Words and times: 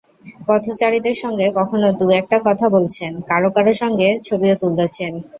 পথচারীদের 0.47 1.15
সঙ্গে 1.15 1.45
কখনো 1.59 1.87
দু-একটা 1.99 2.37
কথা 2.47 2.65
বলছেন, 2.69 3.11
কারও 3.29 3.49
কারও 3.49 3.73
সঙ্গে 3.81 4.07
ছবিও 4.27 4.55
তুলেছেন। 4.61 5.11